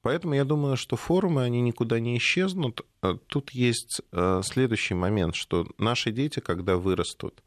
[0.03, 2.81] Поэтому я думаю, что форумы, они никуда не исчезнут.
[3.01, 4.01] А, тут есть
[4.43, 7.43] следующий момент, что наши дети, когда вырастут,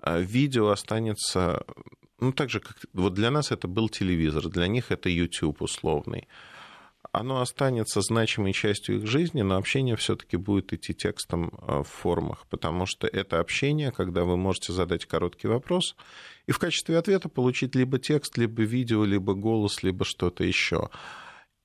[0.00, 1.64] а видео останется,
[2.20, 6.28] ну, так же, как вот для нас это был телевизор, для них это YouTube условный.
[7.12, 12.46] Оно останется значимой частью их жизни, но общение все-таки будет идти текстом а, в формах,
[12.50, 15.96] потому что это общение, когда вы можете задать короткий вопрос
[16.46, 20.90] и в качестве ответа получить либо текст, либо видео, либо голос, либо что-то еще.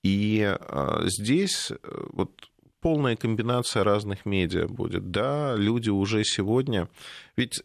[0.04, 1.76] И а, здесь э,
[2.12, 2.32] вот
[2.80, 5.10] полная комбинация разных медиа будет.
[5.12, 6.89] Да, люди уже сегодня...
[7.36, 7.63] Ведь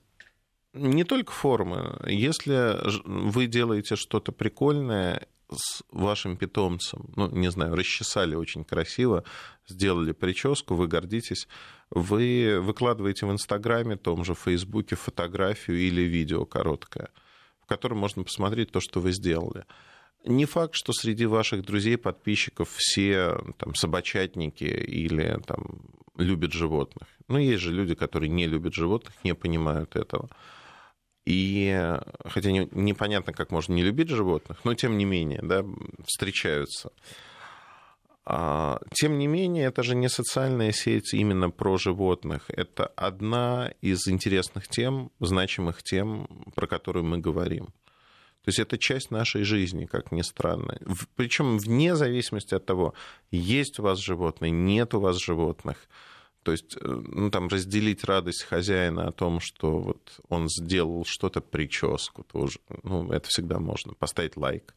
[0.72, 1.98] не только формы.
[2.06, 9.24] Если вы делаете что-то прикольное с вашим питомцем, ну, не знаю, расчесали очень красиво,
[9.66, 11.48] сделали прическу, вы гордитесь,
[11.90, 17.10] вы выкладываете в Инстаграме, том же Фейсбуке фотографию или видео короткое,
[17.62, 19.64] в котором можно посмотреть то, что вы сделали.
[20.24, 25.80] Не факт, что среди ваших друзей, подписчиков все там, собачатники или там,
[26.18, 27.08] любят животных.
[27.28, 30.28] Но есть же люди, которые не любят животных, не понимают этого.
[31.28, 31.78] И
[32.24, 35.62] хотя не, непонятно, как можно не любить животных, но тем не менее, да,
[36.06, 36.90] встречаются.
[38.24, 42.44] А, тем не менее, это же не социальная сеть именно про животных.
[42.48, 47.66] Это одна из интересных тем, значимых тем, про которые мы говорим.
[47.66, 50.78] То есть это часть нашей жизни, как ни странно.
[51.14, 52.94] Причем вне зависимости от того,
[53.30, 55.88] есть у вас животные, нет у вас животных.
[56.48, 61.42] То есть, э, ну, там, разделить радость хозяина о том, что вот он сделал что-то,
[61.42, 63.92] прическу тоже, ну, это всегда можно.
[63.92, 64.74] Поставить лайк.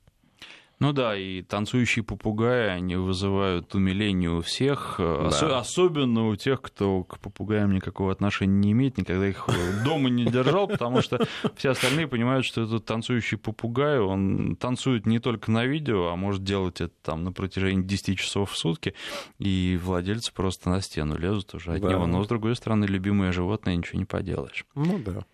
[0.81, 5.27] Ну да, и танцующие попугаи, они вызывают умиление у всех, да.
[5.27, 9.47] ос- особенно у тех, кто к попугаям никакого отношения не имеет, никогда их
[9.85, 11.23] дома не держал, потому что
[11.55, 16.43] все остальные понимают, что этот танцующий попугай, он танцует не только на видео, а может
[16.43, 18.95] делать это там на протяжении 10 часов в сутки,
[19.37, 21.91] и владельцы просто на стену лезут уже от да.
[21.91, 22.07] него.
[22.07, 24.65] Но, с другой стороны, любимое животное, ничего не поделаешь.
[24.73, 25.25] Ну да.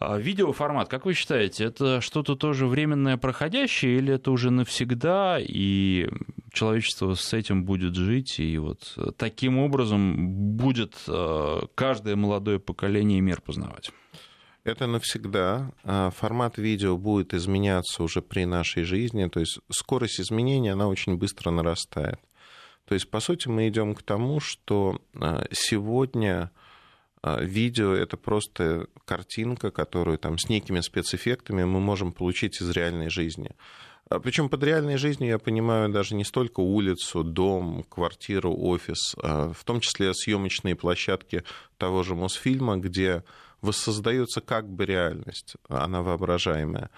[0.00, 6.08] А видеоформат, как вы считаете, это что-то тоже временное проходящее или это уже навсегда, и
[6.52, 13.40] человечество с этим будет жить, и вот таким образом будет э, каждое молодое поколение мир
[13.40, 13.92] познавать?
[14.64, 15.72] Это навсегда.
[15.84, 21.16] А формат видео будет изменяться уже при нашей жизни, то есть скорость изменения, она очень
[21.16, 22.18] быстро нарастает.
[22.86, 26.50] То есть, по сути, мы идем к тому, что а, сегодня
[27.40, 33.52] видео— это просто картинка, которую там с некими спецэффектами мы можем получить из реальной жизни.
[34.10, 39.52] А, Причем под реальной жизнью я понимаю даже не столько улицу, дом, квартиру, офис, а
[39.52, 41.44] в том числе съемочные площадки
[41.78, 43.24] того же Мосфильма, где
[43.62, 46.90] воссоздается как бы реальность, она воображаемая.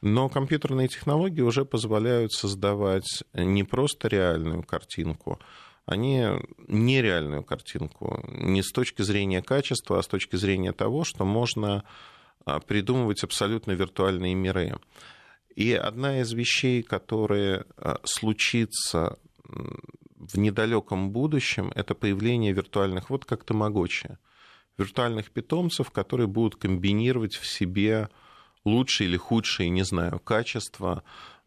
[0.00, 5.40] Но компьютерные технологии уже позволяют создавать не просто реальную картинку,
[5.88, 6.26] они
[6.66, 11.82] нереальную картинку, не с точки зрения качества, а с точки зрения того, что можно
[12.44, 14.76] а, придумывать абсолютно виртуальные миры.
[15.56, 23.44] И одна из вещей, которые а, случится в недалеком будущем, это появление виртуальных, вот как
[23.44, 24.18] тамагочи,
[24.76, 28.10] виртуальных питомцев, которые будут комбинировать в себе
[28.66, 31.02] лучшие или худшие, не знаю, качества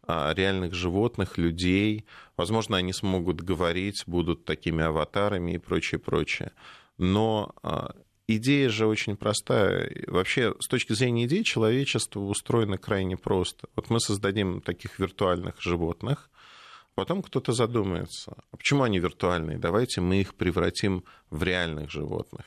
[0.06, 2.04] реальных животных, людей.
[2.36, 6.52] Возможно, они смогут говорить, будут такими аватарами и прочее, прочее.
[6.98, 7.94] Но а,
[8.26, 10.04] идея же очень простая.
[10.06, 13.68] Вообще, с точки зрения идей, человечество устроено крайне просто.
[13.76, 16.30] Вот мы создадим таких виртуальных животных,
[16.94, 19.58] потом кто-то задумается, а почему они виртуальные?
[19.58, 22.46] Давайте мы их превратим в реальных животных.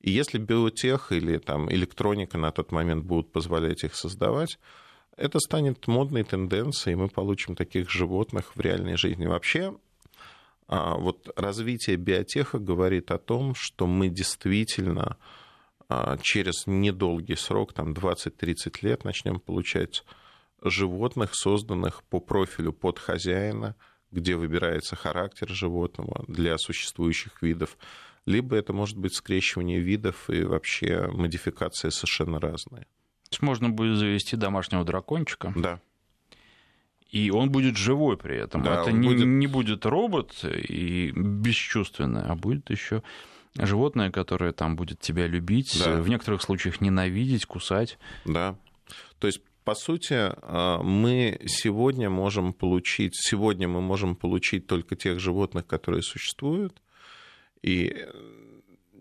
[0.00, 4.58] И если биотех или там, электроника на тот момент будут позволять их создавать,
[5.16, 9.26] это станет модной тенденцией, и мы получим таких животных в реальной жизни.
[9.26, 9.76] Вообще,
[10.68, 15.16] а, вот развитие биотеха говорит о том, что мы действительно
[15.88, 20.04] а, через недолгий срок, там 20-30 лет, начнем получать
[20.62, 23.74] животных, созданных по профилю под хозяина,
[24.10, 27.76] где выбирается характер животного для существующих видов,
[28.24, 32.86] либо это может быть скрещивание видов и вообще модификация совершенно разные.
[33.28, 35.52] То есть можно будет завести домашнего дракончика.
[35.56, 35.80] Да.
[37.10, 38.62] И он будет живой при этом.
[38.62, 39.26] Да, Это не будет...
[39.26, 43.02] не будет робот и бесчувственный, а будет еще
[43.58, 46.00] животное, которое там будет тебя любить, да.
[46.00, 47.98] в некоторых случаях ненавидеть, кусать.
[48.24, 48.56] Да.
[49.18, 55.18] То есть по сути, а, мы сегодня можем получить, сегодня мы можем получить только тех
[55.18, 56.80] животных, которые существуют,
[57.62, 58.06] и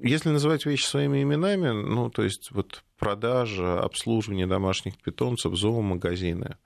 [0.01, 6.57] если называть вещи своими именами, ну, то есть вот продажа, обслуживание домашних питомцев, зоомагазины,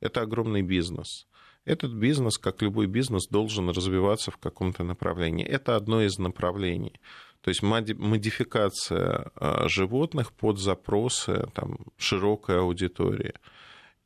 [0.00, 1.26] это огромный бизнес.
[1.64, 5.44] Этот бизнес, как любой бизнес, должен развиваться в каком-то направлении.
[5.44, 7.00] Это одно из направлений.
[7.40, 13.34] То есть модификация а, животных под запросы там, широкой аудитории.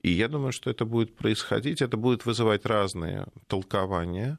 [0.03, 4.39] И я думаю, что это будет происходить, это будет вызывать разные толкования,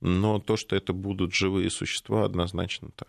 [0.00, 3.08] но то, что это будут живые существа, однозначно так.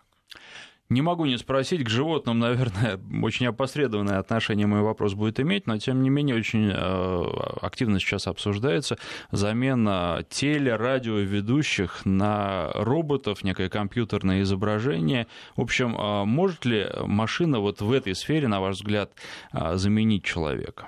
[0.92, 5.78] Не могу не спросить, к животным, наверное, очень опосредованное отношение мой вопрос будет иметь, но
[5.78, 7.24] тем не менее очень э,
[7.62, 8.98] активно сейчас обсуждается
[9.32, 15.28] замена теле, радио ведущих на роботов, некое компьютерное изображение.
[15.56, 19.12] В общем, э, может ли машина вот в этой сфере, на ваш взгляд,
[19.54, 20.88] э, заменить человека?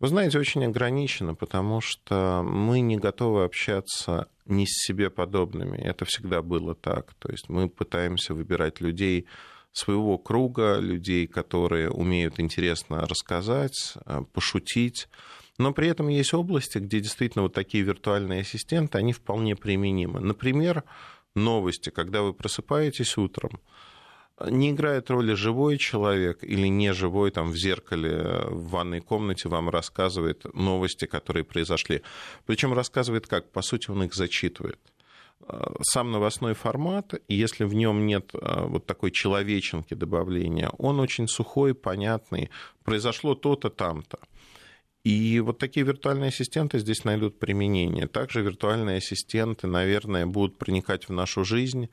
[0.00, 5.76] Вы знаете, очень ограничено, потому что мы не готовы общаться не с себе подобными.
[5.76, 7.14] Это всегда было так.
[7.14, 9.26] То есть мы пытаемся выбирать людей
[9.72, 15.08] своего круга, людей, которые умеют интересно рассказать, э, пошутить.
[15.58, 20.20] Но при этом есть области, где действительно вот такие виртуальные ассистенты, они вполне применимы.
[20.20, 20.84] Например,
[21.34, 23.60] новости, когда вы просыпаетесь утром,
[24.46, 29.68] не играет роли живой человек или не живой, там в зеркале в ванной комнате вам
[29.68, 32.02] рассказывает новости, которые произошли.
[32.46, 33.50] Причем рассказывает как?
[33.50, 34.78] По сути, он их зачитывает.
[35.82, 41.74] Сам новостной формат, если в нем нет а, вот такой человеченки добавления, он очень сухой,
[41.74, 42.50] понятный.
[42.84, 44.18] Произошло то-то, там-то.
[45.04, 48.08] И вот такие виртуальные ассистенты здесь найдут применение.
[48.08, 51.88] Также виртуальные ассистенты, наверное, будут проникать в нашу жизнь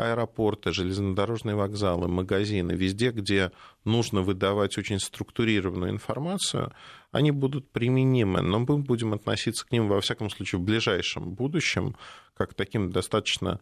[0.00, 3.52] аэропорты, железнодорожные вокзалы, магазины, везде, где
[3.84, 6.72] нужно выдавать очень структурированную информацию,
[7.12, 11.96] они будут применимы, но мы будем относиться к ним, во всяком случае, в ближайшем будущем,
[12.34, 13.60] как к таким достаточно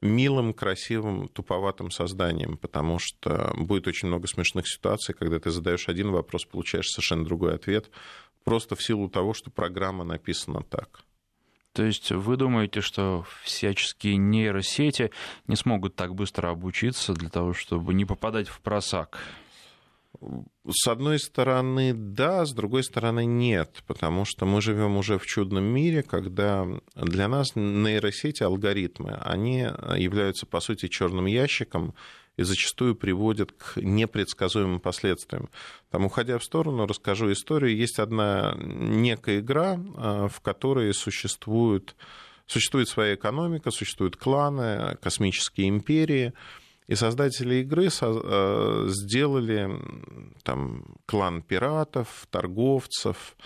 [0.00, 6.10] милым, красивым, туповатым созданием, потому что будет очень много смешных ситуаций, когда ты задаешь один
[6.10, 7.90] вопрос, получаешь совершенно другой ответ,
[8.44, 11.02] просто в силу того, что программа написана так.
[11.78, 15.12] То есть вы думаете, что всяческие нейросети
[15.46, 19.20] не смогут так быстро обучиться для того, чтобы не попадать в просак?
[20.68, 25.62] С одной стороны, да, с другой стороны, нет, потому что мы живем уже в чудном
[25.62, 26.66] мире, когда
[26.96, 31.94] для нас нейросети, алгоритмы, они являются, по сути, черным ящиком,
[32.38, 35.50] и зачастую приводят к непредсказуемым последствиям.
[35.90, 37.76] Там, уходя в сторону, расскажу историю.
[37.76, 41.96] Есть одна некая игра, а, в которой существует,
[42.46, 46.32] существует своя экономика, существуют кланы, космические империи.
[46.86, 49.68] И создатели игры а, сделали
[50.44, 53.36] там, клан пиратов, торговцев.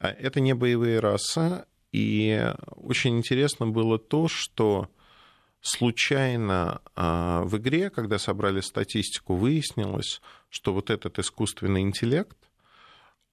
[0.00, 1.66] А это не боевые расы.
[1.92, 4.88] И очень интересно было то, что
[5.60, 12.36] случайно а, в игре, когда собрали статистику, выяснилось, что вот этот искусственный интеллект,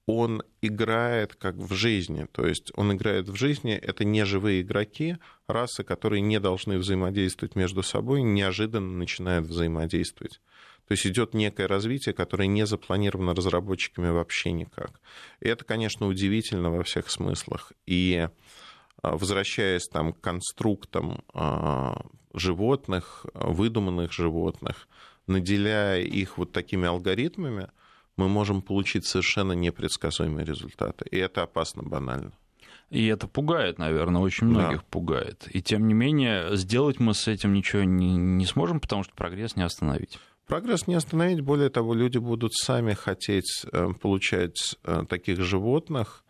[0.06, 2.26] он играет как в жизни.
[2.30, 5.18] То есть он играет в жизни, это не живые игроки,
[5.48, 10.40] расы, которые не должны взаимодействовать между собой, неожиданно начинают взаимодействовать.
[10.86, 15.00] То есть идет некое развитие, которое не запланировано разработчиками вообще никак.
[15.40, 17.72] И это, конечно, удивительно во всех смыслах.
[17.86, 18.28] И
[19.02, 24.88] возвращаясь там, к конструктам а, животных, выдуманных животных,
[25.26, 27.68] наделяя их вот такими алгоритмами,
[28.16, 31.04] мы можем получить совершенно непредсказуемые результаты.
[31.10, 32.32] И это опасно банально.
[32.90, 34.84] И это пугает, наверное, очень многих да.
[34.90, 35.48] пугает.
[35.50, 39.56] И тем не менее, сделать мы с этим ничего не, не сможем, потому что прогресс
[39.56, 40.18] не остановить.
[40.46, 41.40] Прогресс не остановить.
[41.40, 46.24] Более того, люди будут сами хотеть э, получать э, таких животных,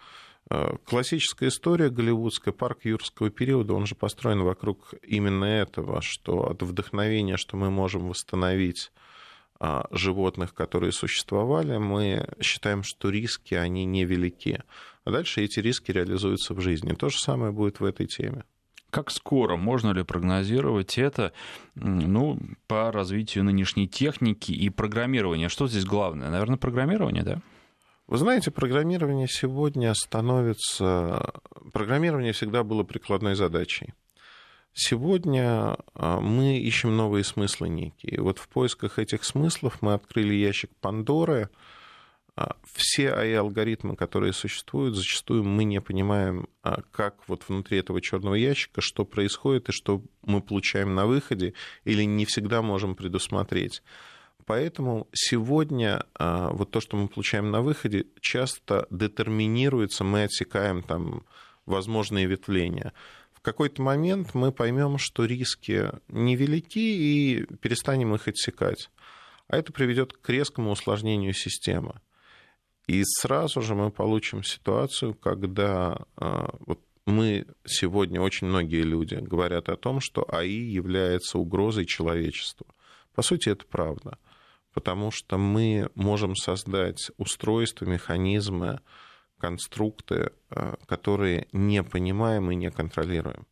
[0.85, 7.37] классическая история голливудская, парк юрского периода, он же построен вокруг именно этого, что от вдохновения,
[7.37, 8.93] что мы можем восстановить
[9.59, 14.63] а, животных, которые существовали, мы считаем, что риски, они невелики.
[15.05, 16.95] А дальше эти риски реализуются в жизни.
[16.95, 18.45] То же самое будет в этой теме.
[18.91, 21.33] Как скоро можно ли прогнозировать это
[21.75, 25.49] ну, по развитию нынешней техники и программирования?
[25.49, 26.31] Что здесь главное?
[26.31, 27.41] Наверное, программирование, да?
[28.07, 31.41] Вы знаете, программирование сегодня становится...
[31.73, 33.95] Программирование всегда было прикладной задачей.
[34.73, 38.21] Сегодня а, мы ищем новые смыслы некие.
[38.21, 41.51] Вот в поисках этих смыслов мы открыли ящик Пандоры.
[42.37, 48.35] А, все AI-алгоритмы, которые существуют, зачастую мы не понимаем, а, как вот внутри этого черного
[48.35, 53.83] ящика, что происходит и что мы получаем на выходе, или не всегда можем предусмотреть.
[54.47, 61.25] Поэтому сегодня а, вот то, что мы получаем на выходе, часто детерминируется, мы отсекаем там
[61.67, 62.93] возможные ветвления.
[63.35, 68.89] В какой-то момент мы поймем, что риски невелики и перестанем их отсекать.
[69.49, 72.01] А это приведет к резкому усложнению системы.
[72.87, 79.69] И сразу же мы получим ситуацию, когда а, вот мы сегодня, очень многие люди говорят
[79.71, 82.69] о том, что АИ является угрозой человечеству.
[83.13, 84.19] По сути, это правда
[84.77, 88.81] потому что мы можем создать устройства, механизмы,
[89.39, 93.47] конструкты, э, которые не понимаем и не контролируем.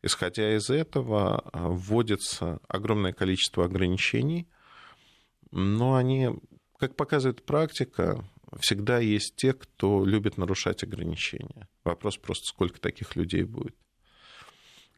[0.00, 4.48] Исходя из этого, э, вводится огромное количество ограничений,
[5.50, 6.30] но они,
[6.78, 8.24] как показывает практика,
[8.58, 11.68] всегда есть те, кто любит нарушать ограничения.
[11.84, 13.76] Вопрос просто, сколько таких людей будет.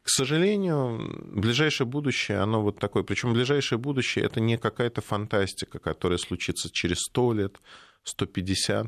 [0.05, 0.99] К сожалению,
[1.33, 3.01] ближайшее будущее, оно вот такое.
[3.01, 7.57] Причем ближайшее будущее это не какая-то фантастика, которая случится через 100 лет,
[8.03, 8.85] 150.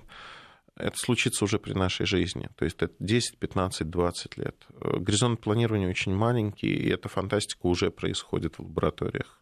[0.76, 2.50] Это случится уже при нашей жизни.
[2.56, 4.56] То есть это 10, 15, 20 лет.
[4.80, 9.42] Горизонт планирования очень маленький, и эта фантастика уже происходит в лабораториях.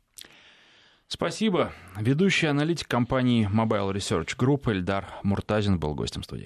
[1.08, 1.74] Спасибо.
[1.98, 6.44] Ведущий аналитик компании Mobile Research Group Эльдар Муртазин был гостем студии.